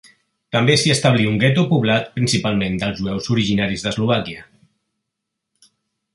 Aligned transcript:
També 0.55 0.77
s'hi 0.83 0.93
establí 0.93 1.27
un 1.31 1.37
gueto 1.43 1.65
poblat 1.73 2.07
principalment 2.15 2.79
de 2.85 2.91
jueus 3.01 3.31
originaris 3.37 3.85
d'Eslovàquia. 3.89 4.43